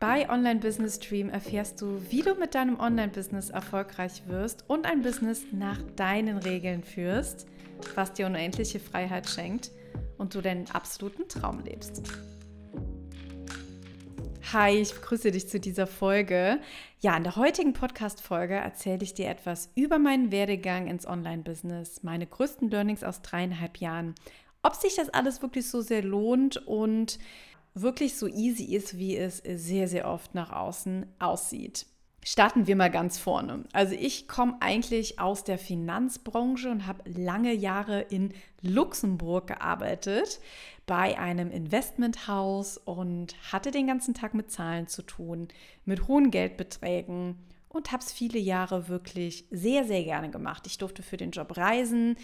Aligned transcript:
Bei 0.00 0.30
Online 0.30 0.60
Business 0.60 0.94
Stream 0.96 1.28
erfährst 1.28 1.82
du, 1.82 2.00
wie 2.08 2.22
du 2.22 2.34
mit 2.34 2.54
deinem 2.54 2.80
Online-Business 2.80 3.50
erfolgreich 3.50 4.22
wirst 4.28 4.64
und 4.66 4.86
ein 4.86 5.02
Business 5.02 5.44
nach 5.52 5.76
deinen 5.94 6.38
Regeln 6.38 6.82
führst, 6.82 7.46
was 7.94 8.14
dir 8.14 8.24
unendliche 8.24 8.80
Freiheit 8.80 9.28
schenkt 9.28 9.70
und 10.16 10.34
du 10.34 10.40
deinen 10.40 10.70
absoluten 10.70 11.28
Traum 11.28 11.60
lebst. 11.60 12.02
Hi, 14.54 14.70
ich 14.70 14.94
begrüße 14.94 15.32
dich 15.32 15.50
zu 15.50 15.60
dieser 15.60 15.86
Folge. 15.86 16.60
Ja, 17.00 17.14
in 17.14 17.24
der 17.24 17.36
heutigen 17.36 17.74
Podcast-Folge 17.74 18.54
erzähle 18.54 19.02
ich 19.02 19.12
dir 19.12 19.28
etwas 19.28 19.70
über 19.74 19.98
meinen 19.98 20.32
Werdegang 20.32 20.86
ins 20.86 21.06
Online-Business, 21.06 22.02
meine 22.04 22.26
größten 22.26 22.70
Learnings 22.70 23.04
aus 23.04 23.20
dreieinhalb 23.20 23.76
Jahren, 23.76 24.14
ob 24.62 24.74
sich 24.74 24.96
das 24.96 25.10
alles 25.10 25.42
wirklich 25.42 25.68
so 25.68 25.82
sehr 25.82 26.02
lohnt 26.02 26.56
und 26.66 27.18
wirklich 27.74 28.16
so 28.16 28.26
easy 28.26 28.74
ist, 28.74 28.98
wie 28.98 29.16
es 29.16 29.38
sehr, 29.38 29.88
sehr 29.88 30.08
oft 30.08 30.34
nach 30.34 30.52
außen 30.52 31.06
aussieht. 31.18 31.86
Starten 32.22 32.66
wir 32.66 32.76
mal 32.76 32.90
ganz 32.90 33.18
vorne. 33.18 33.64
Also 33.72 33.94
ich 33.94 34.28
komme 34.28 34.56
eigentlich 34.60 35.18
aus 35.18 35.42
der 35.42 35.56
Finanzbranche 35.56 36.70
und 36.70 36.86
habe 36.86 37.08
lange 37.08 37.54
Jahre 37.54 38.02
in 38.02 38.34
Luxemburg 38.60 39.46
gearbeitet 39.46 40.40
bei 40.84 41.18
einem 41.18 41.50
Investmenthaus 41.50 42.76
und 42.76 43.34
hatte 43.52 43.70
den 43.70 43.86
ganzen 43.86 44.12
Tag 44.12 44.34
mit 44.34 44.50
Zahlen 44.50 44.86
zu 44.86 45.02
tun, 45.02 45.48
mit 45.86 46.08
hohen 46.08 46.30
Geldbeträgen 46.30 47.36
und 47.70 47.92
habe 47.92 48.02
es 48.02 48.12
viele 48.12 48.38
Jahre 48.38 48.88
wirklich 48.88 49.46
sehr, 49.50 49.84
sehr 49.84 50.02
gerne 50.04 50.30
gemacht. 50.30 50.66
Ich 50.66 50.76
durfte 50.76 51.02
für 51.02 51.16
den 51.16 51.30
Job 51.30 51.56
reisen 51.56 52.16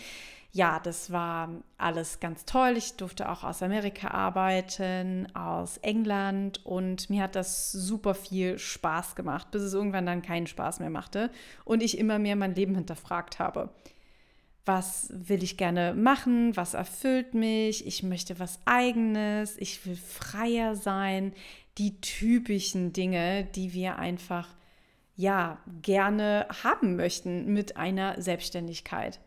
ja, 0.57 0.81
das 0.81 1.13
war 1.13 1.51
alles 1.77 2.19
ganz 2.19 2.47
toll. 2.47 2.77
Ich 2.79 2.97
durfte 2.97 3.29
auch 3.29 3.45
aus 3.45 3.63
Amerika 3.63 4.09
arbeiten, 4.09 5.29
aus 5.37 5.77
England 5.79 6.65
und 6.65 7.11
mir 7.11 7.25
hat 7.25 7.37
das 7.37 7.73
super 7.73 8.15
viel 8.15 8.59
Spaß 8.59 9.17
gemacht, 9.17 9.51
bis 9.51 9.61
es 9.61 9.75
irgendwann 9.75 10.07
dann 10.07 10.23
keinen 10.23 10.47
Spaß 10.47 10.81
mehr 10.81 10.89
machte 10.89 11.31
und 11.67 11.83
ich 11.83 11.99
immer 11.99 12.19
mehr 12.19 12.37
mein 12.37 12.55
Leben 12.55 12.75
hinterfragt 12.75 13.39
habe. 13.39 13.69
Was 14.65 15.09
will 15.11 15.43
ich 15.43 15.59
gerne 15.59 15.93
machen? 15.93 16.57
Was 16.57 16.73
erfüllt 16.73 17.35
mich? 17.35 17.87
Ich 17.87 18.03
möchte 18.03 18.39
was 18.39 18.59
eigenes. 18.65 19.59
Ich 19.59 19.85
will 19.85 19.97
freier 19.97 20.75
sein. 20.75 21.35
Die 21.77 22.01
typischen 22.01 22.95
Dinge, 22.95 23.45
die 23.45 23.75
wir 23.75 23.99
einfach 23.99 24.49
ja 25.17 25.59
gerne 25.83 26.47
haben 26.65 26.97
möchten 26.97 27.53
mit 27.53 27.77
einer 27.77 28.21
Selbstständigkeit. 28.23 29.21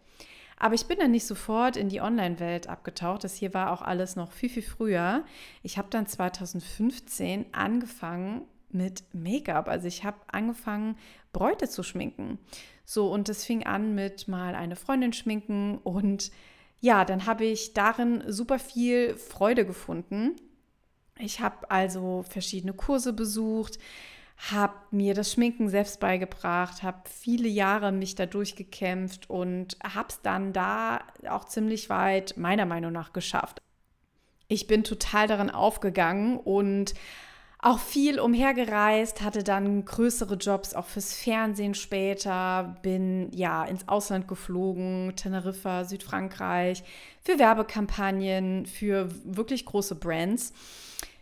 Aber 0.60 0.76
ich 0.76 0.86
bin 0.86 1.00
dann 1.00 1.12
nicht 1.12 1.26
sofort 1.26 1.78
in 1.78 1.88
die 1.88 2.02
Online-Welt 2.02 2.68
abgetaucht. 2.68 3.24
Das 3.24 3.36
hier 3.36 3.54
war 3.54 3.72
auch 3.72 3.82
alles 3.82 4.18
noch 4.18 4.34
viel, 4.34 4.50
viel 4.50 4.64
früher. 4.64 5.24
Ich 5.64 5.78
habe 5.78 5.88
dann 5.90 6.06
2015 6.06 7.46
angefangen 7.54 8.42
mit 8.70 9.04
Make-up. 9.14 9.70
Also 9.70 9.88
ich 9.88 10.04
habe 10.04 10.18
angefangen, 10.28 10.98
Bräute 11.32 11.70
zu 11.70 11.82
schminken. 11.82 12.40
So, 12.86 13.12
und 13.12 13.30
das 13.30 13.46
fing 13.46 13.66
an 13.66 13.96
mit 13.96 14.28
mal 14.28 14.54
eine 14.54 14.76
Freundin 14.76 15.14
schminken 15.14 15.78
und 15.78 16.32
ja, 16.82 17.06
dann 17.06 17.26
habe 17.26 17.46
ich 17.46 17.74
darin 17.74 18.24
super 18.28 18.58
viel 18.58 19.16
Freude 19.16 19.66
gefunden. 19.66 20.36
Ich 21.18 21.42
habe 21.42 21.70
also 21.70 22.24
verschiedene 22.28 22.74
Kurse 22.74 23.12
besucht, 23.12 23.80
habe 24.40 24.74
mir 24.92 25.14
das 25.14 25.34
Schminken 25.34 25.68
selbst 25.70 26.00
beigebracht, 26.00 26.82
habe 26.82 27.02
viele 27.10 27.50
Jahre 27.50 27.92
mich 27.92 28.16
da 28.16 28.26
durchgekämpft 28.26 29.30
und 29.30 29.78
habe 29.84 30.08
es 30.10 30.22
dann 30.22 30.54
da 30.54 31.02
auch 31.30 31.44
ziemlich 31.46 31.90
weit 31.90 32.38
meiner 32.38 32.66
Meinung 32.66 32.94
nach 32.94 33.12
geschafft. 33.12 33.62
Ich 34.48 34.66
bin 34.66 34.84
total 34.84 35.28
darin 35.28 35.50
aufgegangen 35.50 36.38
und 36.38 36.94
auch 37.62 37.80
viel 37.80 38.22
umhergereist, 38.22 39.22
hatte 39.22 39.44
dann 39.44 39.84
größere 39.84 40.36
Jobs 40.36 40.74
auch 40.74 40.86
fürs 40.86 41.14
Fernsehen 41.14 41.76
später, 41.76 42.78
bin 42.82 43.30
ja 43.34 43.66
ins 43.66 43.90
Ausland 43.90 44.30
geflogen, 44.30 45.14
Teneriffa, 45.18 45.84
Südfrankreich, 45.84 46.84
für 47.22 47.38
Werbekampagnen, 47.38 48.66
für 48.66 49.10
wirklich 49.26 49.66
große 49.66 49.96
Brands 49.96 50.54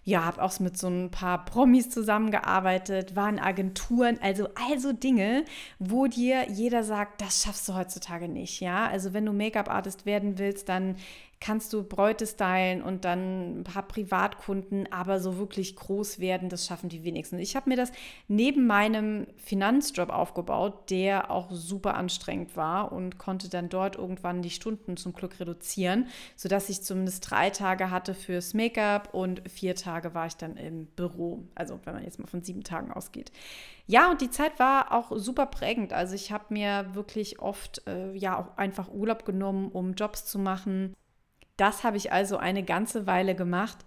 ja, 0.08 0.24
habe 0.24 0.42
auch 0.42 0.58
mit 0.62 0.78
so 0.78 0.88
ein 0.88 1.12
paar 1.12 1.44
Promis 1.44 1.90
zusammengearbeitet, 1.90 3.18
waren 3.18 3.40
Agenturen, 3.40 4.18
also 4.22 4.48
also 4.72 4.94
Dinge, 4.94 5.44
wo 5.80 6.08
dir 6.08 6.50
jeder 6.50 6.86
sagt, 6.86 7.20
das 7.20 7.44
schaffst 7.44 7.68
du 7.68 7.76
heutzutage 7.76 8.30
nicht, 8.30 8.62
ja? 8.62 8.88
Also 8.88 9.12
wenn 9.12 9.26
du 9.26 9.34
Make-up-Artist 9.34 10.06
werden 10.06 10.38
willst, 10.38 10.70
dann 10.70 10.96
kannst 11.40 11.72
du 11.74 11.84
Bräute 11.84 12.26
stylen 12.26 12.82
und 12.82 13.06
dann 13.06 13.60
ein 13.60 13.64
paar 13.64 13.84
Privatkunden, 13.84 14.92
aber 14.92 15.20
so 15.20 15.38
wirklich 15.38 15.76
groß 15.76 16.20
werden, 16.20 16.50
das 16.50 16.66
schaffen 16.66 16.90
die 16.90 17.04
wenigsten. 17.04 17.38
Ich 17.38 17.56
habe 17.56 17.70
mir 17.70 17.76
das 17.76 17.92
neben 18.28 18.66
meinem 18.66 19.28
Finanzjob 19.38 20.10
aufgebaut, 20.10 20.90
der 20.90 21.30
auch 21.30 21.52
super 21.52 21.96
anstrengend 21.96 22.56
war 22.58 22.92
und 22.92 23.20
konnte 23.20 23.50
dann 23.50 23.70
dort 23.70 23.98
irgendwann 23.98 24.42
die 24.42 24.50
Stunden 24.50 24.98
zum 24.98 25.14
Glück 25.14 25.40
reduzieren, 25.40 26.08
sodass 26.36 26.70
ich 26.70 26.82
zumindest 26.82 27.30
drei 27.30 27.52
Tage 27.52 27.92
hatte 27.92 28.16
fürs 28.16 28.54
Make-up 28.54 29.14
und 29.14 29.48
vier 29.50 29.76
Tage 29.76 30.16
war 30.16 30.26
ich 30.26 30.38
dann 30.38 30.58
im 30.58 30.88
Büro. 30.88 31.44
Also 31.54 31.80
wenn 31.86 31.94
man 31.94 32.04
jetzt 32.04 32.20
mal 32.20 32.28
von 32.28 32.42
sieben 32.42 32.64
Tagen 32.64 32.92
ausgeht. 32.92 33.32
Ja, 33.86 34.10
und 34.12 34.22
die 34.22 34.32
Zeit 34.32 34.60
war 34.60 34.92
auch 34.92 35.12
super 35.16 35.46
prägend. 35.46 35.94
Also 35.94 36.16
ich 36.16 36.32
habe 36.32 36.46
mir 36.50 36.94
wirklich 36.94 37.40
oft 37.40 37.84
äh, 37.88 38.12
ja 38.14 38.38
auch 38.38 38.58
einfach 38.58 38.92
Urlaub 38.92 39.24
genommen, 39.24 39.70
um 39.72 39.94
Jobs 39.94 40.26
zu 40.26 40.40
machen 40.40 40.94
das 41.58 41.84
habe 41.84 41.98
ich 41.98 42.12
also 42.12 42.38
eine 42.38 42.64
ganze 42.64 43.08
Weile 43.08 43.36
gemacht, 43.36 43.78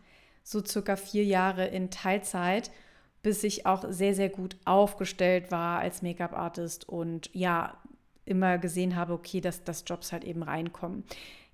so 0.42 0.64
circa 0.64 0.96
vier 0.96 1.24
Jahre 1.24 1.66
in 1.66 1.90
Teilzeit, 1.90 2.70
bis 3.22 3.44
ich 3.44 3.66
auch 3.66 3.84
sehr, 3.88 4.14
sehr 4.14 4.30
gut 4.30 4.56
aufgestellt 4.64 5.50
war 5.50 5.78
als 5.78 6.02
Make-up-Artist 6.02 6.88
und 6.88 7.30
ja, 7.32 7.76
immer 8.24 8.58
gesehen 8.58 8.96
habe, 8.96 9.12
okay, 9.12 9.40
dass, 9.40 9.64
dass 9.64 9.84
Jobs 9.86 10.12
halt 10.12 10.24
eben 10.24 10.42
reinkommen. 10.42 11.04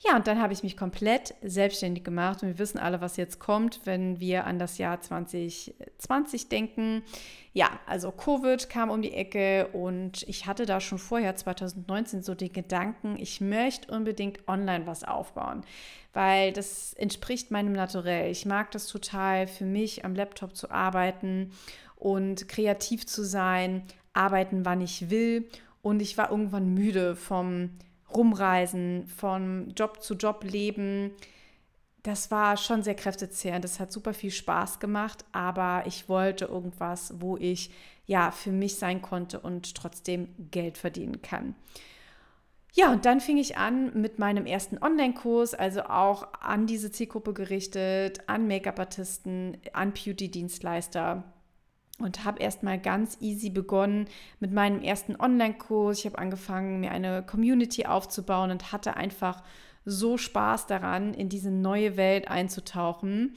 Ja, 0.00 0.14
und 0.14 0.26
dann 0.26 0.42
habe 0.42 0.52
ich 0.52 0.62
mich 0.62 0.76
komplett 0.76 1.34
selbstständig 1.42 2.04
gemacht 2.04 2.42
und 2.42 2.48
wir 2.48 2.58
wissen 2.58 2.78
alle, 2.78 3.00
was 3.00 3.16
jetzt 3.16 3.38
kommt, 3.38 3.80
wenn 3.84 4.20
wir 4.20 4.46
an 4.46 4.58
das 4.58 4.76
Jahr 4.76 5.00
2020 5.00 6.50
denken. 6.50 7.02
Ja, 7.54 7.70
also 7.86 8.12
Covid 8.12 8.68
kam 8.68 8.90
um 8.90 9.00
die 9.00 9.14
Ecke 9.14 9.68
und 9.72 10.22
ich 10.24 10.46
hatte 10.46 10.66
da 10.66 10.80
schon 10.80 10.98
vorher 10.98 11.34
2019 11.34 12.22
so 12.22 12.34
den 12.34 12.52
Gedanken, 12.52 13.16
ich 13.18 13.40
möchte 13.40 13.90
unbedingt 13.90 14.46
online 14.46 14.86
was 14.86 15.02
aufbauen, 15.02 15.62
weil 16.12 16.52
das 16.52 16.92
entspricht 16.92 17.50
meinem 17.50 17.72
Naturell. 17.72 18.30
Ich 18.30 18.44
mag 18.44 18.70
das 18.72 18.88
total 18.88 19.46
für 19.46 19.64
mich 19.64 20.04
am 20.04 20.14
Laptop 20.14 20.54
zu 20.54 20.70
arbeiten 20.70 21.52
und 21.96 22.48
kreativ 22.50 23.06
zu 23.06 23.24
sein, 23.24 23.82
arbeiten, 24.12 24.66
wann 24.66 24.82
ich 24.82 25.08
will 25.08 25.48
und 25.86 26.02
ich 26.02 26.18
war 26.18 26.32
irgendwann 26.32 26.74
müde 26.74 27.14
vom 27.14 27.70
Rumreisen, 28.12 29.06
von 29.06 29.72
Job 29.76 30.02
zu 30.02 30.14
Job 30.14 30.42
leben. 30.42 31.12
Das 32.02 32.32
war 32.32 32.56
schon 32.56 32.82
sehr 32.82 32.96
kräftezehrend. 32.96 33.62
Das 33.62 33.78
hat 33.78 33.92
super 33.92 34.12
viel 34.12 34.32
Spaß 34.32 34.80
gemacht, 34.80 35.24
aber 35.30 35.84
ich 35.86 36.08
wollte 36.08 36.46
irgendwas, 36.46 37.14
wo 37.20 37.36
ich 37.36 37.70
ja 38.04 38.32
für 38.32 38.50
mich 38.50 38.80
sein 38.80 39.00
konnte 39.00 39.38
und 39.38 39.76
trotzdem 39.76 40.26
Geld 40.50 40.76
verdienen 40.76 41.22
kann. 41.22 41.54
Ja, 42.72 42.90
und 42.90 43.04
dann 43.04 43.20
fing 43.20 43.36
ich 43.36 43.56
an 43.56 43.92
mit 43.94 44.18
meinem 44.18 44.44
ersten 44.44 44.78
Online-Kurs, 44.82 45.54
also 45.54 45.82
auch 45.84 46.26
an 46.40 46.66
diese 46.66 46.90
Zielgruppe 46.90 47.32
gerichtet, 47.32 48.18
an 48.26 48.48
Make-up-Artisten, 48.48 49.58
an 49.72 49.92
Beauty-Dienstleister 49.92 51.22
und 51.98 52.24
habe 52.24 52.40
erstmal 52.40 52.78
ganz 52.78 53.16
easy 53.20 53.50
begonnen 53.50 54.06
mit 54.40 54.52
meinem 54.52 54.82
ersten 54.82 55.16
Online-Kurs. 55.18 56.00
Ich 56.00 56.06
habe 56.06 56.18
angefangen, 56.18 56.80
mir 56.80 56.90
eine 56.90 57.22
Community 57.22 57.86
aufzubauen 57.86 58.50
und 58.50 58.72
hatte 58.72 58.96
einfach 58.96 59.42
so 59.84 60.18
Spaß 60.18 60.66
daran, 60.66 61.14
in 61.14 61.28
diese 61.28 61.50
neue 61.50 61.96
Welt 61.96 62.28
einzutauchen 62.28 63.36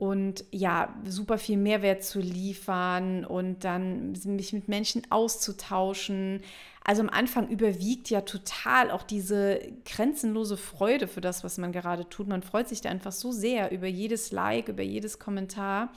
und 0.00 0.46
ja, 0.50 0.94
super 1.04 1.36
viel 1.36 1.58
Mehrwert 1.58 2.02
zu 2.02 2.20
liefern 2.20 3.26
und 3.26 3.64
dann 3.64 4.14
mich 4.24 4.54
mit 4.54 4.66
Menschen 4.66 5.02
auszutauschen. 5.10 6.40
Also 6.82 7.02
am 7.02 7.10
Anfang 7.10 7.48
überwiegt 7.48 8.08
ja 8.08 8.22
total 8.22 8.90
auch 8.90 9.02
diese 9.02 9.60
grenzenlose 9.84 10.56
Freude 10.56 11.06
für 11.06 11.20
das, 11.20 11.44
was 11.44 11.58
man 11.58 11.70
gerade 11.70 12.08
tut. 12.08 12.28
Man 12.28 12.42
freut 12.42 12.66
sich 12.66 12.80
da 12.80 12.88
einfach 12.88 13.12
so 13.12 13.30
sehr 13.30 13.72
über 13.72 13.88
jedes 13.88 14.32
Like, 14.32 14.68
über 14.68 14.82
jedes 14.82 15.18
Kommentar. 15.18 15.92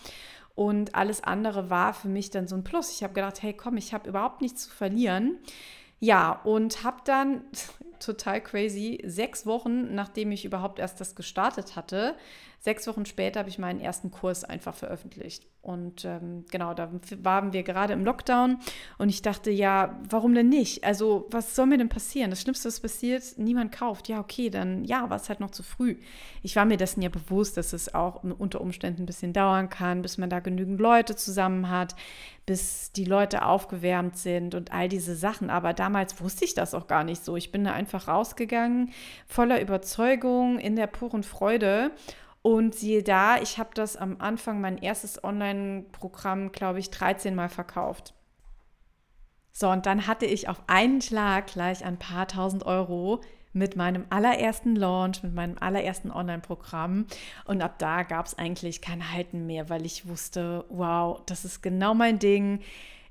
Und 0.56 0.94
alles 0.96 1.24
andere 1.24 1.70
war 1.70 1.94
für 1.94 2.10
mich 2.10 2.30
dann 2.30 2.48
so 2.48 2.56
ein 2.56 2.64
Plus. 2.64 2.92
Ich 2.92 3.04
habe 3.04 3.14
gedacht, 3.14 3.42
hey, 3.42 3.54
komm, 3.54 3.78
ich 3.78 3.94
habe 3.94 4.10
überhaupt 4.10 4.42
nichts 4.42 4.66
zu 4.66 4.72
verlieren. 4.72 5.40
Ja, 6.00 6.42
und 6.44 6.84
habe 6.84 6.98
dann 7.06 7.44
total 8.00 8.42
crazy 8.42 9.02
sechs 9.06 9.46
Wochen, 9.46 9.94
nachdem 9.94 10.32
ich 10.32 10.46
überhaupt 10.46 10.80
erst 10.80 11.02
das 11.02 11.16
gestartet 11.16 11.76
hatte, 11.76 12.16
sechs 12.64 12.88
Wochen 12.88 13.06
später 13.06 13.42
habe 13.42 13.50
ich 13.50 13.60
meinen 13.60 13.82
ersten 13.82 14.10
Kurs 14.10 14.46
einfach 14.46 14.74
veröffentlicht. 14.74 15.46
Und 15.62 16.06
ähm, 16.06 16.46
genau, 16.50 16.74
da 16.74 16.90
waren 17.22 17.54
wir 17.54 17.64
gerade 17.64 17.94
im 17.94 18.06
Lockdown 18.06 18.58
und 18.98 19.10
ich 19.10 19.22
dachte, 19.22 19.52
ja, 19.52 20.00
warum 20.10 20.34
denn 20.34 20.50
nicht? 20.50 20.84
Also, 20.84 21.28
was 21.30 21.56
soll 21.56 21.68
mir 21.68 21.78
denn 21.78 21.90
passieren? 21.90 22.30
Das 22.30 22.42
Schlimmste, 22.42 22.68
was 22.68 22.80
passiert, 22.80 23.24
niemand 23.38 23.74
kauft. 23.74 24.10
Ja, 24.10 24.20
okay, 24.20 24.50
dann 24.50 24.84
ja, 24.86 25.10
war 25.10 25.18
es 25.18 25.30
halt 25.30 25.40
noch 25.40 25.52
zu 25.52 25.64
früh. 25.64 25.98
Ich 26.42 26.56
war 26.56 26.66
mir 26.66 26.78
dessen 26.78 27.02
ja 27.02 27.10
bewusst, 27.10 27.56
dass 27.58 27.72
es 27.74 27.94
auch 27.94 28.24
unter 28.24 28.62
Umständen 28.62 29.04
ein 29.04 29.06
bisschen 29.06 29.34
dauern 29.34 29.70
kann, 29.70 30.02
bis 30.02 30.18
man 30.18 30.30
da 30.30 30.40
genügend 30.40 30.80
Leute 30.80 31.16
zusammen 31.16 31.70
hat, 31.70 31.96
bis 32.46 32.92
die 32.92 33.06
Leute 33.06 33.46
aufgewärmt 33.46 34.18
sind 34.18 34.56
und 34.56 34.74
all 34.74 34.90
diese 34.90 35.16
Sachen. 35.16 35.50
Aber 35.50 35.74
damals 35.74 36.22
wusste 36.22 36.44
ich 36.44 36.54
das 36.54 36.74
auch 36.74 36.88
gar 36.88 37.06
nicht 37.06 37.24
so. 37.24 37.38
Ich 37.38 37.54
bin 37.54 37.64
da 37.64 37.72
einfach 37.72 37.93
rausgegangen, 38.00 38.92
voller 39.28 39.62
Überzeugung, 39.62 40.60
in 40.60 40.76
der 40.76 40.88
puren 40.88 41.24
Freude. 41.24 41.92
Und 42.42 42.76
siehe 42.76 43.04
da, 43.04 43.38
ich 43.38 43.58
habe 43.58 43.70
das 43.74 43.96
am 43.96 44.18
Anfang, 44.20 44.60
mein 44.60 44.78
erstes 44.78 45.24
Online-Programm, 45.24 46.52
glaube 46.52 46.80
ich, 46.80 46.90
13 46.90 47.34
Mal 47.36 47.48
verkauft. 47.48 48.14
So, 49.54 49.70
und 49.70 49.86
dann 49.86 50.08
hatte 50.08 50.26
ich 50.26 50.50
auf 50.50 50.62
einen 50.68 51.00
Schlag 51.00 51.48
gleich 51.48 51.86
ein 51.86 51.98
paar 51.98 52.28
tausend 52.28 52.66
Euro 52.66 53.22
mit 53.54 53.76
meinem 53.76 54.06
allerersten 54.10 54.76
Launch, 54.76 55.24
mit 55.24 55.34
meinem 55.34 55.58
allerersten 55.60 56.12
Online-Programm. 56.12 57.06
Und 57.46 57.62
ab 57.62 57.78
da 57.78 58.04
gab 58.04 58.26
es 58.26 58.38
eigentlich 58.38 58.82
kein 58.82 59.14
Halten 59.14 59.46
mehr, 59.46 59.70
weil 59.70 59.86
ich 59.86 60.08
wusste, 60.08 60.66
wow, 60.70 61.22
das 61.28 61.46
ist 61.46 61.62
genau 61.62 61.94
mein 61.94 62.20
Ding. 62.20 62.62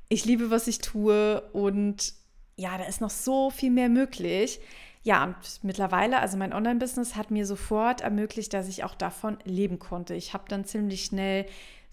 Ich 0.08 0.24
liebe, 0.24 0.50
was 0.50 0.66
ich 0.66 0.80
tue 0.80 1.40
und 1.52 2.12
ja, 2.56 2.78
da 2.78 2.84
ist 2.84 3.00
noch 3.00 3.10
so 3.10 3.50
viel 3.50 3.70
mehr 3.70 3.88
möglich. 3.88 4.60
Ja, 5.04 5.24
und 5.24 5.36
mittlerweile, 5.62 6.20
also 6.20 6.36
mein 6.36 6.52
Online-Business 6.52 7.16
hat 7.16 7.30
mir 7.30 7.44
sofort 7.44 8.02
ermöglicht, 8.02 8.54
dass 8.54 8.68
ich 8.68 8.84
auch 8.84 8.94
davon 8.94 9.38
leben 9.44 9.78
konnte. 9.78 10.14
Ich 10.14 10.32
habe 10.32 10.44
dann 10.48 10.64
ziemlich 10.64 11.04
schnell 11.04 11.46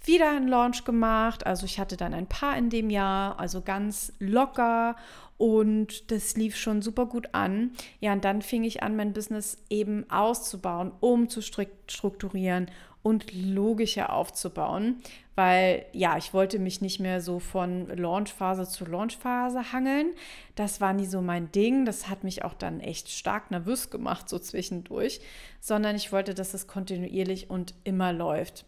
wieder 0.04 0.30
einen 0.30 0.48
Launch 0.48 0.86
gemacht. 0.86 1.46
Also 1.46 1.66
ich 1.66 1.80
hatte 1.80 1.98
dann 1.98 2.14
ein 2.14 2.28
paar 2.28 2.58
in 2.58 2.70
dem 2.70 2.90
Jahr, 2.90 3.40
also 3.40 3.62
ganz 3.62 4.14
locker 4.20 4.96
und 5.38 6.12
das 6.12 6.36
lief 6.36 6.56
schon 6.56 6.82
super 6.82 7.06
gut 7.06 7.30
an. 7.34 7.72
Ja, 8.00 8.14
und 8.14 8.26
dann 8.26 8.42
fing 8.42 8.64
ich 8.64 8.84
an, 8.84 8.96
mein 8.96 9.14
Business 9.14 9.58
eben 9.70 10.10
auszubauen, 10.10 10.92
um 11.00 11.30
zu 11.30 11.42
strukturieren 11.42 12.70
und 13.02 13.34
logischer 13.34 14.12
aufzubauen, 14.14 15.02
weil 15.36 15.86
ja, 15.94 16.18
ich 16.18 16.34
wollte 16.34 16.60
mich 16.60 16.82
nicht 16.82 17.00
mehr 17.00 17.22
so 17.22 17.40
von 17.40 17.88
Launchphase 17.88 18.68
zu 18.68 18.86
Launchphase 18.86 19.72
hangeln. 19.72 20.08
Das 20.56 20.82
war 20.82 20.94
nie 20.94 21.06
so 21.06 21.22
mein 21.22 21.52
Ding. 21.52 21.86
Das 21.86 22.10
hat 22.10 22.24
mich 22.24 22.44
auch 22.44 22.54
dann 22.54 22.82
echt 22.82 23.10
stark 23.10 23.52
nervös 23.52 23.90
gemacht, 23.90 24.28
so 24.28 24.38
zwischendurch, 24.38 25.22
sondern 25.62 25.96
ich 25.96 26.12
wollte, 26.12 26.34
dass 26.34 26.54
es 26.54 26.68
kontinuierlich 26.68 27.50
und 27.50 27.74
immer 27.86 28.12
läuft. 28.12 28.66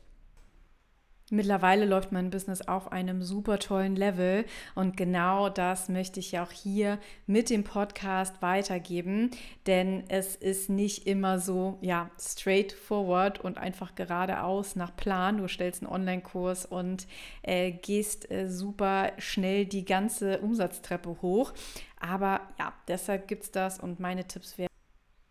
Mittlerweile 1.34 1.86
läuft 1.86 2.12
mein 2.12 2.30
Business 2.30 2.68
auf 2.68 2.92
einem 2.92 3.24
super 3.24 3.58
tollen 3.58 3.96
Level 3.96 4.44
und 4.76 4.98
genau 4.98 5.48
das 5.48 5.88
möchte 5.88 6.20
ich 6.20 6.34
ja 6.34 6.44
auch 6.44 6.52
hier 6.52 7.00
mit 7.26 7.50
dem 7.50 7.64
Podcast 7.64 8.42
weitergeben, 8.42 9.32
denn 9.66 10.04
es 10.10 10.36
ist 10.36 10.70
nicht 10.70 11.08
immer 11.08 11.40
so, 11.40 11.78
ja, 11.80 12.12
straightforward 12.20 13.40
und 13.40 13.58
einfach 13.58 13.96
geradeaus 13.96 14.76
nach 14.76 14.94
Plan. 14.94 15.38
Du 15.38 15.48
stellst 15.48 15.82
einen 15.82 15.94
Online-Kurs 15.94 16.66
und 16.66 17.08
äh, 17.44 17.72
gehst 17.72 18.30
äh, 18.30 18.50
super 18.50 19.14
schnell 19.18 19.66
die 19.66 19.86
ganze 19.86 20.40
Umsatztreppe 20.40 21.22
hoch. 21.22 21.54
Aber 21.98 22.42
ja, 22.60 22.74
deshalb 22.90 23.30
gibt 23.30 23.44
es 23.44 23.52
das 23.52 23.80
und 23.80 24.02
meine 24.02 24.28
Tipps 24.28 24.58
werden, 24.58 24.74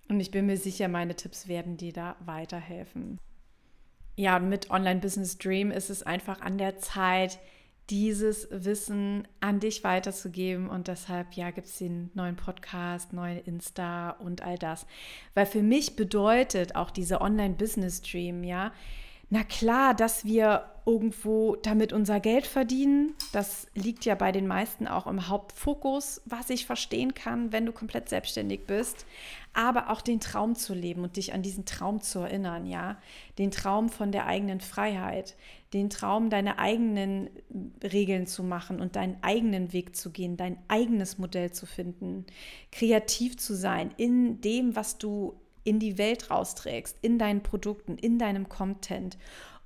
und 0.08 0.19
ich 0.19 0.31
bin 0.31 0.47
mir 0.47 0.56
sicher, 0.56 0.88
meine 0.88 1.14
Tipps 1.14 1.47
werden 1.47 1.76
dir 1.76 1.93
da 1.93 2.17
weiterhelfen 2.25 3.19
ja, 4.20 4.38
mit 4.38 4.70
Online 4.70 5.00
Business 5.00 5.38
Dream 5.38 5.70
ist 5.70 5.88
es 5.88 6.02
einfach 6.02 6.43
an 6.43 6.58
der 6.58 6.78
Zeit, 6.78 7.38
dieses 7.88 8.46
Wissen 8.50 9.26
an 9.40 9.61
dich 9.61 9.82
weiterzugeben. 9.82 10.69
Und 10.69 10.88
deshalb, 10.88 11.32
ja, 11.32 11.50
gibt 11.50 11.67
es 11.67 11.78
den 11.78 12.11
neuen 12.12 12.37
Podcast, 12.37 13.14
neuen 13.14 13.38
Insta 13.38 14.11
und 14.11 14.43
all 14.43 14.58
das. 14.58 14.87
Weil 15.34 15.46
für 15.46 15.62
mich 15.62 15.96
bedeutet 15.96 16.76
auch 16.76 16.90
dieser 16.90 17.22
Online-Business-Dream, 17.22 18.44
ja, 18.44 18.72
na 19.32 19.44
klar, 19.44 19.94
dass 19.94 20.25
wir 20.25 20.65
irgendwo 20.85 21.55
damit 21.55 21.93
unser 21.93 22.19
Geld 22.19 22.47
verdienen. 22.47 23.15
Das 23.32 23.69
liegt 23.75 24.05
ja 24.05 24.17
bei 24.17 24.32
den 24.32 24.49
meisten 24.49 24.88
auch 24.88 25.06
im 25.06 25.29
Hauptfokus, 25.29 26.21
was 26.25 26.50
ich 26.50 26.67
verstehen 26.67 27.15
kann, 27.15 27.53
wenn 27.53 27.65
du 27.65 27.71
komplett 27.71 28.09
selbstständig 28.09 28.67
bist. 28.67 29.06
Aber 29.53 29.91
auch 29.91 30.00
den 30.00 30.19
Traum 30.19 30.56
zu 30.56 30.75
leben 30.75 31.05
und 31.05 31.17
dich 31.17 31.32
an 31.32 31.43
diesen 31.43 31.65
Traum 31.65 32.00
zu 32.00 32.19
erinnern, 32.19 32.67
ja. 32.67 32.99
Den 33.38 33.53
Traum 33.53 33.88
von 33.88 34.11
der 34.11 34.27
eigenen 34.27 34.61
Freiheit, 34.61 35.37
den 35.73 35.91
Traum, 35.91 36.29
deine 36.29 36.59
eigenen 36.59 37.31
Regeln 37.85 38.26
zu 38.26 38.43
machen 38.43 38.81
und 38.81 38.97
deinen 38.97 39.17
eigenen 39.23 39.73
Weg 39.73 39.94
zu 39.94 40.11
gehen, 40.11 40.37
dein 40.37 40.59
eigenes 40.67 41.19
Modell 41.19 41.53
zu 41.53 41.67
finden, 41.67 42.26
kreativ 42.73 43.38
zu 43.38 43.55
sein 43.55 43.93
in 43.97 44.41
dem, 44.41 44.75
was 44.75 44.99
du 44.99 45.35
in 45.65 45.79
die 45.79 45.99
Welt 45.99 46.31
rausträgst, 46.31 46.97
in 47.03 47.19
deinen 47.19 47.43
Produkten, 47.43 47.97
in 47.97 48.19
deinem 48.19 48.49
Content 48.49 49.17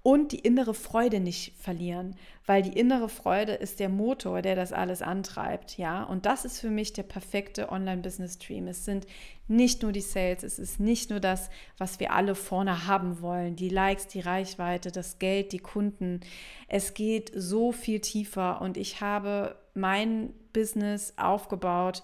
und 0.04 0.32
die 0.32 0.38
innere 0.40 0.74
Freude 0.74 1.18
nicht 1.18 1.54
verlieren, 1.56 2.14
weil 2.44 2.60
die 2.60 2.78
innere 2.78 3.08
Freude 3.08 3.52
ist 3.52 3.80
der 3.80 3.88
Motor, 3.88 4.42
der 4.42 4.54
das 4.54 4.70
alles 4.70 5.00
antreibt, 5.00 5.78
ja? 5.78 6.04
Und 6.04 6.26
das 6.26 6.44
ist 6.44 6.60
für 6.60 6.68
mich 6.68 6.92
der 6.92 7.04
perfekte 7.04 7.72
Online 7.72 8.02
Business 8.02 8.38
Dream. 8.38 8.68
Es 8.68 8.84
sind 8.84 9.06
nicht 9.48 9.82
nur 9.82 9.92
die 9.92 10.02
Sales, 10.02 10.42
es 10.42 10.58
ist 10.58 10.78
nicht 10.78 11.08
nur 11.08 11.20
das, 11.20 11.48
was 11.78 12.00
wir 12.00 12.12
alle 12.12 12.34
vorne 12.34 12.86
haben 12.86 13.22
wollen, 13.22 13.56
die 13.56 13.70
Likes, 13.70 14.06
die 14.06 14.20
Reichweite, 14.20 14.92
das 14.92 15.18
Geld, 15.18 15.52
die 15.52 15.58
Kunden. 15.58 16.20
Es 16.68 16.92
geht 16.92 17.32
so 17.34 17.72
viel 17.72 18.00
tiefer 18.00 18.60
und 18.60 18.76
ich 18.76 19.00
habe 19.00 19.56
mein 19.72 20.34
Business 20.52 21.14
aufgebaut 21.16 22.02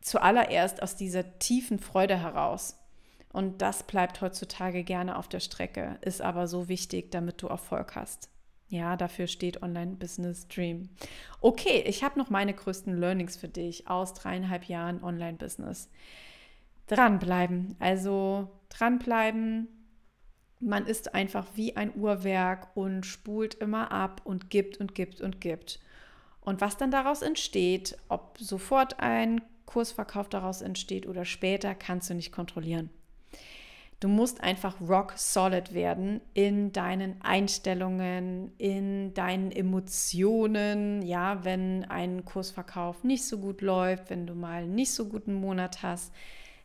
zuallererst 0.00 0.82
aus 0.82 0.96
dieser 0.96 1.38
tiefen 1.38 1.78
Freude 1.78 2.18
heraus. 2.18 2.78
Und 3.32 3.62
das 3.62 3.82
bleibt 3.82 4.20
heutzutage 4.20 4.84
gerne 4.84 5.16
auf 5.16 5.28
der 5.28 5.40
Strecke, 5.40 5.98
ist 6.00 6.22
aber 6.22 6.48
so 6.48 6.68
wichtig, 6.68 7.10
damit 7.10 7.42
du 7.42 7.46
Erfolg 7.46 7.94
hast. 7.94 8.30
Ja, 8.68 8.96
dafür 8.96 9.26
steht 9.26 9.62
Online 9.62 9.96
Business 9.96 10.46
Dream. 10.48 10.90
Okay, 11.40 11.84
ich 11.86 12.04
habe 12.04 12.18
noch 12.18 12.28
meine 12.28 12.52
größten 12.52 12.98
Learnings 12.98 13.36
für 13.36 13.48
dich 13.48 13.88
aus 13.88 14.12
dreieinhalb 14.12 14.64
Jahren 14.64 15.02
Online 15.02 15.38
Business. 15.38 15.88
Dranbleiben, 16.86 17.76
also 17.78 18.48
dranbleiben. 18.68 19.68
Man 20.60 20.86
ist 20.86 21.14
einfach 21.14 21.46
wie 21.54 21.76
ein 21.76 21.94
Uhrwerk 21.94 22.76
und 22.76 23.06
spult 23.06 23.54
immer 23.54 23.92
ab 23.92 24.22
und 24.24 24.50
gibt 24.50 24.78
und 24.78 24.94
gibt 24.94 25.20
und 25.20 25.40
gibt. 25.40 25.80
Und 26.40 26.60
was 26.60 26.76
dann 26.76 26.90
daraus 26.90 27.22
entsteht, 27.22 27.96
ob 28.08 28.36
sofort 28.38 29.00
ein 29.00 29.40
Kursverkauf 29.68 30.30
daraus 30.30 30.62
entsteht 30.62 31.06
oder 31.06 31.26
später, 31.26 31.74
kannst 31.74 32.08
du 32.08 32.14
nicht 32.14 32.32
kontrollieren. 32.32 32.88
Du 34.00 34.08
musst 34.08 34.40
einfach 34.42 34.80
rock 34.80 35.12
solid 35.16 35.74
werden 35.74 36.22
in 36.32 36.72
deinen 36.72 37.20
Einstellungen, 37.20 38.52
in 38.56 39.12
deinen 39.12 39.52
Emotionen. 39.52 41.02
Ja, 41.02 41.44
wenn 41.44 41.84
ein 41.84 42.24
Kursverkauf 42.24 43.04
nicht 43.04 43.26
so 43.26 43.38
gut 43.38 43.60
läuft, 43.60 44.08
wenn 44.08 44.26
du 44.26 44.34
mal 44.34 44.66
nicht 44.66 44.94
so 44.94 45.06
guten 45.06 45.34
Monat 45.34 45.82
hast, 45.82 46.14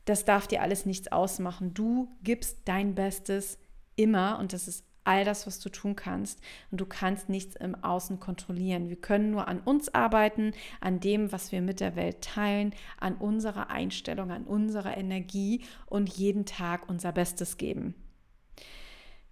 das 0.06 0.24
darf 0.24 0.48
dir 0.48 0.62
alles 0.62 0.86
nichts 0.86 1.12
ausmachen. 1.12 1.74
Du 1.74 2.08
gibst 2.24 2.60
dein 2.66 2.96
Bestes 2.96 3.58
immer 3.98 4.40
und 4.40 4.54
das 4.54 4.70
ist 4.70 4.86
all 5.06 5.26
das, 5.26 5.48
was 5.48 5.60
du 5.60 5.70
tun 5.70 5.96
kannst. 5.96 6.40
Und 6.72 6.82
du 6.82 6.86
kannst 6.86 7.30
nichts 7.30 7.56
im 7.56 7.76
Außen 7.84 8.20
kontrollieren. 8.20 8.90
Wir 8.90 8.96
können 8.96 9.32
nur 9.32 9.48
an 9.48 9.60
uns 9.60 9.94
arbeiten, 9.94 10.52
an 10.82 11.00
dem, 11.00 11.32
was 11.32 11.52
wir 11.52 11.62
mit 11.62 11.80
der 11.80 11.96
Welt 11.96 12.22
teilen, 12.22 12.74
an 13.00 13.16
unserer 13.16 13.70
Einstellung, 13.70 14.32
an 14.32 14.44
unserer 14.44 14.98
Energie 14.98 15.64
und 15.86 16.10
jeden 16.10 16.46
Tag 16.46 16.90
unser 16.90 17.12
Bestes 17.12 17.58
geben. 17.58 17.96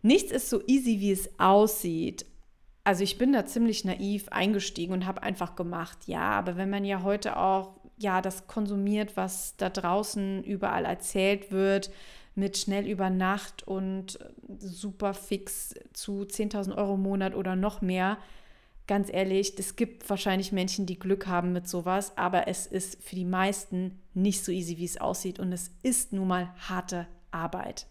Nichts 0.01 0.31
ist 0.31 0.49
so 0.49 0.61
easy, 0.65 0.99
wie 0.99 1.11
es 1.11 1.39
aussieht. 1.39 2.25
Also 2.83 3.03
ich 3.03 3.17
bin 3.19 3.33
da 3.33 3.45
ziemlich 3.45 3.85
naiv 3.85 4.29
eingestiegen 4.29 4.93
und 4.93 5.05
habe 5.05 5.21
einfach 5.21 5.55
gemacht, 5.55 5.99
ja, 6.07 6.31
aber 6.31 6.57
wenn 6.57 6.71
man 6.71 6.83
ja 6.83 7.03
heute 7.03 7.37
auch 7.37 7.79
ja 7.97 8.21
das 8.21 8.47
konsumiert, 8.47 9.15
was 9.15 9.55
da 9.57 9.69
draußen 9.69 10.43
überall 10.43 10.85
erzählt 10.85 11.51
wird, 11.51 11.91
mit 12.35 12.57
schnell 12.57 12.87
über 12.87 13.09
Nacht 13.09 13.67
und 13.67 14.19
super 14.59 15.13
fix 15.13 15.75
zu 15.93 16.21
10.000 16.21 16.77
Euro 16.77 16.95
im 16.95 17.01
Monat 17.01 17.35
oder 17.35 17.55
noch 17.55 17.81
mehr. 17.81 18.17
Ganz 18.87 19.11
ehrlich, 19.11 19.57
es 19.57 19.75
gibt 19.75 20.09
wahrscheinlich 20.09 20.51
Menschen, 20.51 20.85
die 20.85 20.99
Glück 20.99 21.27
haben 21.27 21.53
mit 21.53 21.67
sowas, 21.67 22.17
aber 22.17 22.47
es 22.47 22.67
ist 22.67 23.01
für 23.03 23.15
die 23.15 23.25
meisten 23.25 23.99
nicht 24.13 24.43
so 24.43 24.51
easy, 24.51 24.77
wie 24.77 24.85
es 24.85 24.99
aussieht 24.99 25.39
und 25.39 25.51
es 25.51 25.71
ist 25.83 26.13
nun 26.13 26.27
mal 26.27 26.53
harte 26.67 27.07
Arbeit. 27.31 27.87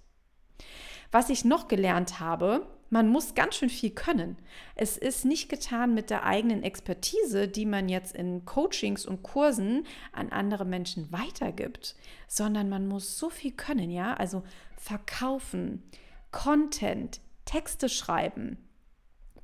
Was 1.10 1.30
ich 1.30 1.44
noch 1.44 1.68
gelernt 1.68 2.20
habe, 2.20 2.66
man 2.90 3.08
muss 3.08 3.34
ganz 3.34 3.54
schön 3.54 3.70
viel 3.70 3.90
können. 3.90 4.36
Es 4.74 4.98
ist 4.98 5.24
nicht 5.24 5.48
getan 5.48 5.94
mit 5.94 6.10
der 6.10 6.24
eigenen 6.24 6.64
Expertise, 6.64 7.46
die 7.46 7.64
man 7.64 7.88
jetzt 7.88 8.14
in 8.14 8.44
Coachings 8.44 9.06
und 9.06 9.22
Kursen 9.22 9.86
an 10.12 10.30
andere 10.30 10.64
Menschen 10.64 11.10
weitergibt, 11.12 11.94
sondern 12.26 12.68
man 12.68 12.88
muss 12.88 13.16
so 13.16 13.30
viel 13.30 13.52
können, 13.52 13.90
ja? 13.90 14.14
Also 14.14 14.42
verkaufen, 14.76 15.84
Content, 16.32 17.20
Texte 17.44 17.88
schreiben, 17.88 18.58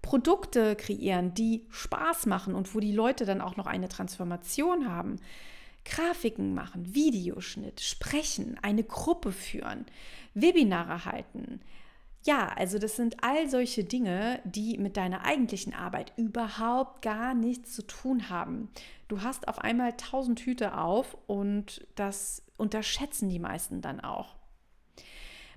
Produkte 0.02 0.76
kreieren, 0.76 1.34
die 1.34 1.66
Spaß 1.70 2.26
machen 2.26 2.54
und 2.54 2.74
wo 2.74 2.80
die 2.80 2.92
Leute 2.92 3.24
dann 3.24 3.40
auch 3.40 3.56
noch 3.56 3.66
eine 3.66 3.88
Transformation 3.88 4.88
haben. 4.88 5.16
Grafiken 5.84 6.52
machen, 6.52 6.94
Videoschnitt, 6.94 7.80
sprechen, 7.80 8.58
eine 8.60 8.82
Gruppe 8.82 9.30
führen, 9.30 9.86
Webinare 10.34 11.04
halten. 11.04 11.60
Ja, 12.26 12.48
also 12.56 12.80
das 12.80 12.96
sind 12.96 13.22
all 13.22 13.48
solche 13.48 13.84
Dinge, 13.84 14.40
die 14.44 14.78
mit 14.78 14.96
deiner 14.96 15.24
eigentlichen 15.24 15.72
Arbeit 15.72 16.12
überhaupt 16.16 17.02
gar 17.02 17.34
nichts 17.34 17.72
zu 17.72 17.86
tun 17.86 18.28
haben. 18.28 18.68
Du 19.06 19.22
hast 19.22 19.46
auf 19.46 19.60
einmal 19.60 19.92
tausend 19.96 20.40
Hüte 20.40 20.76
auf 20.76 21.16
und 21.28 21.86
das 21.94 22.42
unterschätzen 22.56 23.28
die 23.28 23.38
meisten 23.38 23.80
dann 23.80 24.00
auch. 24.00 24.34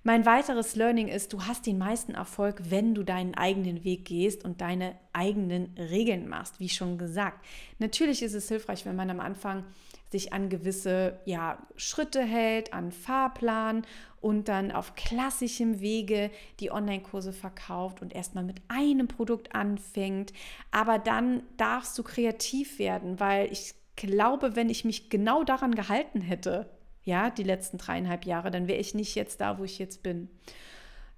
Mein 0.04 0.26
weiteres 0.26 0.76
Learning 0.76 1.10
ist, 1.10 1.34
du 1.34 1.44
hast 1.44 1.66
den 1.66 1.78
meisten 1.78 2.14
Erfolg, 2.14 2.62
wenn 2.70 2.96
du 2.96 3.04
deinen 3.04 3.36
eigenen 3.36 3.84
Weg 3.84 4.06
gehst 4.06 4.46
und 4.46 4.62
deine 4.62 4.98
eigenen 5.12 5.76
Regeln 5.78 6.30
machst, 6.30 6.60
wie 6.60 6.70
schon 6.70 6.98
gesagt. 6.98 7.46
Natürlich 7.80 8.22
ist 8.22 8.34
es 8.34 8.48
hilfreich, 8.48 8.86
wenn 8.86 8.96
man 8.96 9.10
am 9.10 9.20
Anfang 9.20 9.66
sich 10.10 10.32
an 10.32 10.50
gewisse 10.50 11.20
ja, 11.26 11.62
Schritte 11.76 12.22
hält, 12.22 12.74
an 12.74 12.92
Fahrplan 12.92 13.86
und 14.22 14.48
dann 14.48 14.72
auf 14.72 14.96
klassischem 14.96 15.82
Wege 15.82 16.32
die 16.60 16.72
Online-Kurse 16.72 17.34
verkauft 17.34 18.02
und 18.02 18.16
erstmal 18.16 18.44
mit 18.44 18.62
einem 18.70 19.08
Produkt 19.08 19.54
anfängt. 19.54 20.34
Aber 20.72 20.98
dann 20.98 21.44
darfst 21.58 21.98
du 21.98 22.04
kreativ 22.04 22.80
werden, 22.80 23.20
weil 23.20 23.52
ich 23.52 23.74
glaube, 23.98 24.56
wenn 24.56 24.70
ich 24.70 24.86
mich 24.86 25.10
genau 25.10 25.44
daran 25.44 25.76
gehalten 25.76 26.22
hätte, 26.22 26.70
ja, 27.10 27.30
die 27.30 27.44
letzten 27.44 27.78
dreieinhalb 27.78 28.26
Jahre, 28.26 28.52
dann 28.52 28.68
wäre 28.68 28.80
ich 28.80 28.94
nicht 28.94 29.16
jetzt 29.16 29.42
da, 29.42 29.60
wo 29.60 29.64
ich 29.64 29.80
jetzt 29.80 30.04
bin. 30.04 30.30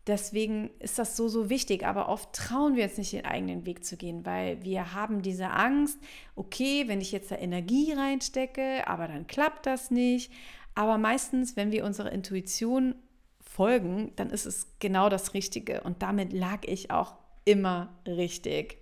Deswegen 0.07 0.71
ist 0.79 0.97
das 0.97 1.15
so, 1.15 1.27
so 1.27 1.49
wichtig. 1.49 1.85
Aber 1.85 2.09
oft 2.09 2.33
trauen 2.33 2.75
wir 2.75 2.85
uns 2.85 2.97
nicht, 2.97 3.13
den 3.13 3.25
eigenen 3.25 3.65
Weg 3.65 3.85
zu 3.85 3.97
gehen, 3.97 4.25
weil 4.25 4.63
wir 4.63 4.95
haben 4.95 5.21
diese 5.21 5.51
Angst, 5.51 5.99
okay, 6.35 6.87
wenn 6.87 7.01
ich 7.01 7.11
jetzt 7.11 7.29
da 7.29 7.35
Energie 7.35 7.93
reinstecke, 7.93 8.87
aber 8.87 9.07
dann 9.07 9.27
klappt 9.27 9.67
das 9.67 9.91
nicht. 9.91 10.31
Aber 10.73 10.97
meistens, 10.97 11.55
wenn 11.55 11.71
wir 11.71 11.85
unserer 11.85 12.11
Intuition 12.11 12.95
folgen, 13.41 14.13
dann 14.15 14.31
ist 14.31 14.45
es 14.45 14.67
genau 14.79 15.09
das 15.09 15.33
Richtige. 15.33 15.81
Und 15.81 16.01
damit 16.01 16.33
lag 16.33 16.61
ich 16.65 16.89
auch 16.89 17.13
immer 17.45 17.89
richtig. 18.07 18.77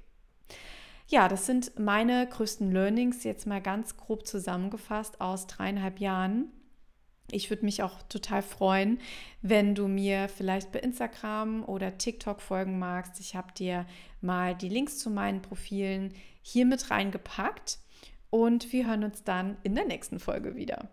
Ja, 1.07 1.27
das 1.27 1.47
sind 1.47 1.77
meine 1.79 2.27
größten 2.27 2.71
Learnings 2.71 3.23
jetzt 3.23 3.47
mal 3.47 3.61
ganz 3.61 3.97
grob 3.97 4.27
zusammengefasst 4.27 5.19
aus 5.19 5.47
dreieinhalb 5.47 5.99
Jahren. 5.99 6.51
Ich 7.31 7.49
würde 7.49 7.65
mich 7.65 7.83
auch 7.83 8.01
total 8.03 8.41
freuen, 8.41 8.99
wenn 9.41 9.75
du 9.75 9.87
mir 9.87 10.29
vielleicht 10.29 10.71
bei 10.71 10.79
Instagram 10.79 11.63
oder 11.63 11.97
TikTok 11.97 12.41
folgen 12.41 12.79
magst. 12.79 13.19
Ich 13.19 13.35
habe 13.35 13.53
dir 13.53 13.85
mal 14.21 14.55
die 14.55 14.69
Links 14.69 14.97
zu 14.97 15.09
meinen 15.09 15.41
Profilen 15.41 16.13
hier 16.41 16.65
mit 16.65 16.91
reingepackt 16.91 17.79
und 18.29 18.71
wir 18.71 18.87
hören 18.87 19.03
uns 19.03 19.23
dann 19.23 19.57
in 19.63 19.75
der 19.75 19.85
nächsten 19.85 20.19
Folge 20.19 20.55
wieder. 20.55 20.89